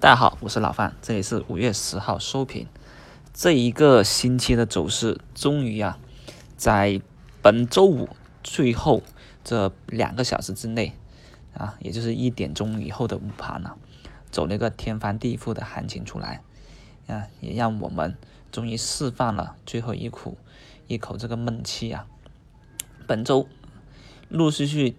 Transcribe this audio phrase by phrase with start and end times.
[0.00, 2.68] 大家好，我是老范，这里是五月十号收评。
[3.34, 5.98] 这一个星期的走势，终于啊，
[6.56, 7.00] 在
[7.42, 8.08] 本周五
[8.44, 9.02] 最后
[9.42, 10.94] 这两个小时之内
[11.52, 13.76] 啊，也就是一点钟以后的午盘了，
[14.30, 16.44] 走了一个天翻地覆的行情出来
[17.08, 18.16] 啊，也让我们
[18.52, 20.36] 终于释放了最后一口
[20.86, 22.06] 一口这个闷气啊。
[23.08, 23.48] 本周
[24.28, 24.94] 陆陆续续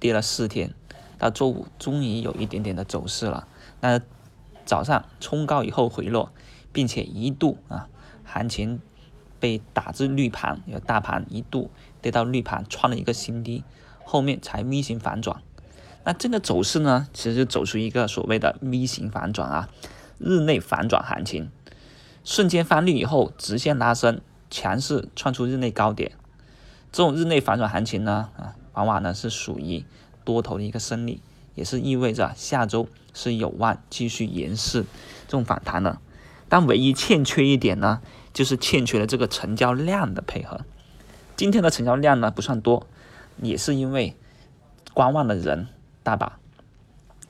[0.00, 0.72] 跌了四天，
[1.18, 3.46] 到周五终于有一点点的走势了。
[3.80, 4.00] 那
[4.64, 6.32] 早上冲高以后回落，
[6.72, 7.88] 并且一度啊，
[8.24, 8.80] 行情
[9.38, 13.62] 被打至绿盘，有大盘一度跌到绿盘，创了一个新低，
[14.04, 15.42] 后面才 V 型反转。
[16.04, 19.68] 那这个走势呢，其实就走出一个所谓的 V 型反转啊，
[20.18, 21.50] 日内反转行情，
[22.24, 26.12] 瞬间翻绿以后直线拉升，强势创出日内高点。
[26.92, 29.84] 这种日内反转行情呢，啊，往往呢是属于
[30.24, 31.20] 多头的一个胜利。
[31.54, 34.84] 也是意味着下周是有望继续延续
[35.26, 36.00] 这种反弹的，
[36.48, 38.00] 但唯一欠缺一点呢，
[38.32, 40.60] 就是欠缺了这个成交量的配合。
[41.36, 42.86] 今天的成交量呢不算多，
[43.40, 44.16] 也是因为
[44.92, 45.68] 观望的人
[46.02, 46.38] 大把，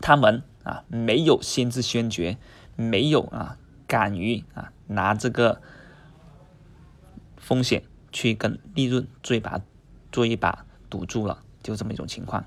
[0.00, 2.38] 他们啊没有先知先觉，
[2.76, 5.60] 没有啊敢于啊拿这个
[7.36, 7.82] 风险
[8.12, 9.60] 去跟利润做一把
[10.12, 12.44] 做一把赌注了，就这么一种情况。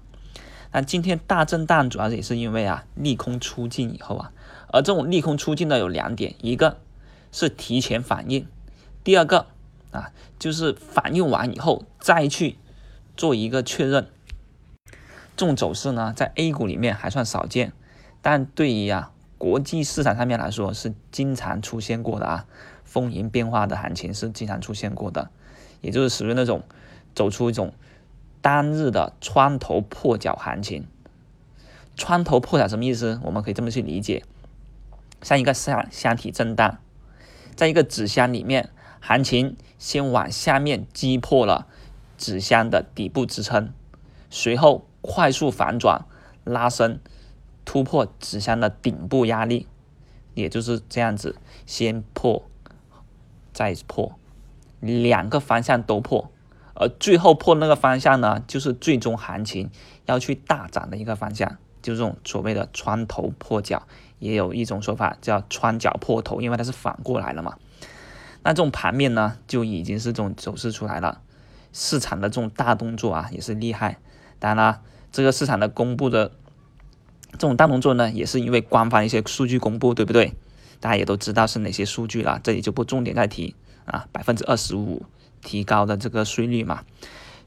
[0.74, 4.32] 那今天大震荡主要也是因为啊利空出尽以后啊，
[4.72, 6.78] 而这种利空出尽呢有两点，一个
[7.32, 8.48] 是提前反应，
[9.04, 9.48] 第二个
[9.92, 12.58] 啊就是反应完以后再去
[13.18, 14.08] 做一个确认。
[15.36, 17.74] 这种走势呢在 A 股里面还算少见，
[18.22, 22.46] 但对于啊国际市场上面来说是经常出现过的啊，
[22.86, 25.30] 风云变化的行情是经常出现过的，
[25.82, 26.64] 也就是属于那种
[27.14, 27.74] 走出一种。
[28.42, 30.88] 单日的穿头破脚行情，
[31.96, 33.20] 穿头破脚什么意思？
[33.24, 34.24] 我们可以这么去理解，
[35.22, 36.80] 像一个箱箱体震荡，
[37.56, 38.70] 在一个纸箱里面，
[39.00, 41.68] 行情先往下面击破了
[42.18, 43.72] 纸箱的底部支撑，
[44.30, 46.06] 随后快速反转
[46.44, 47.00] 拉升，
[47.64, 49.68] 突破纸箱的顶部压力，
[50.34, 51.36] 也就是这样子，
[51.68, 52.44] 先破
[53.54, 54.18] 再破，
[54.80, 56.32] 两个方向都破。
[56.74, 59.70] 而最后破那个方向呢，就是最终行情
[60.06, 63.88] 要去大涨的一个方向，就这种所谓的穿头破脚，
[64.20, 67.56] 也有一种说法叫穿脚破头，因为它是反过来了嘛。
[68.44, 71.22] 那这种盘面呢，就已经是这种走势出来了。
[71.74, 74.00] 市场的这种大动作啊，也是厉害。
[74.40, 76.32] 当然了，这个市场的公布的
[77.34, 80.34] 这种大动作呢，也是因为官方一些数据公布，对不对？
[80.80, 83.56] 大家也都知道是哪些数据了，这里就不重点再提
[83.86, 85.06] 啊，百分之二十五。
[85.42, 86.84] 提高的这个税率嘛，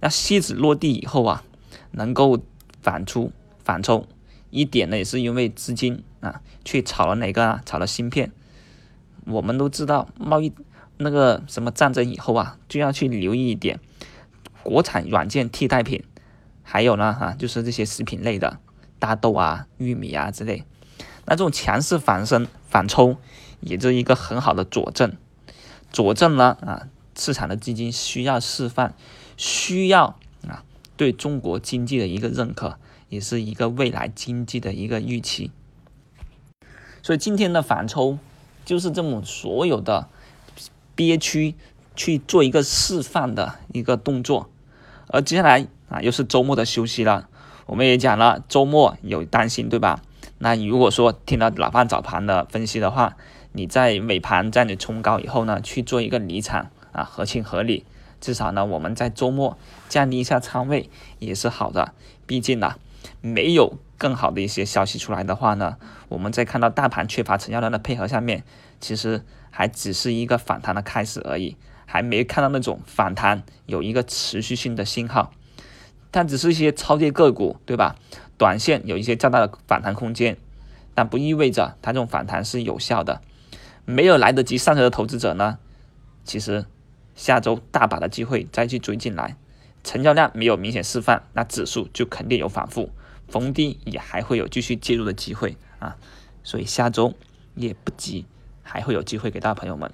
[0.00, 1.43] 那锡纸落地以后啊，
[1.93, 2.38] 能够
[2.82, 3.32] 反出
[3.62, 4.06] 反抽
[4.50, 7.62] 一点呢，也是因为资金啊去炒了哪个啊？
[7.65, 8.31] 炒了芯片。
[9.27, 10.53] 我们都知道贸易
[10.99, 13.81] 那个什么战争以后啊，就要去留意一点
[14.62, 16.05] 国产软件替代品，
[16.62, 18.59] 还有呢啊，就是这些食品类的
[18.99, 20.65] 大豆啊、玉米啊之类。
[21.26, 23.16] 那这种强势反升反抽，
[23.61, 25.16] 也是一个很好的佐证，
[25.91, 26.88] 佐证了啊。
[27.16, 28.92] 市场的基金需要释放，
[29.36, 30.64] 需要啊
[30.97, 35.50] 对中国经济的一个认可，也是一个未来经济的一个预期。
[37.02, 38.19] 所以今天的反抽
[38.64, 40.08] 就是这么所有的
[40.94, 41.54] 憋屈
[41.94, 44.48] 去做一个释放的一个动作。
[45.08, 47.28] 而接下来啊又是周末的休息了，
[47.66, 50.00] 我们也讲了周末有担心对吧？
[50.38, 53.16] 那如果说听到老范早盘的分析的话，
[53.52, 56.70] 你在尾盘在你冲高以后呢去做一个离场。
[56.94, 57.84] 啊，合情合理，
[58.21, 60.88] 至少呢，我们在周末降低一下仓位
[61.19, 61.93] 也是好的。
[62.25, 62.77] 毕竟呢，
[63.21, 65.77] 没有更好的一些消息出来的话呢，
[66.09, 68.44] 我们在看到大盘缺乏成交量的配合下面，
[68.81, 75.32] 其实还只是一个反弹的开始而已，还没看到那种反弹有一个持续性的信号。
[76.12, 77.97] 它只是一些超跌个股，对吧？
[78.38, 80.37] 短线有一些较大的反弹空间，
[80.94, 83.20] 但不意味着它这种反弹是有效的。
[83.85, 85.58] 没有来得及上车的投资者呢，
[86.25, 86.67] 其实。
[87.14, 89.37] 下周大把的机会再去追进来，
[89.82, 92.90] 成交量没有明显释放，那指数就肯定有反复，
[93.28, 95.96] 逢低也还会有继续介入的机会啊，
[96.43, 97.14] 所以下周
[97.55, 98.26] 也不急，
[98.62, 99.90] 还会有机会给到朋友们。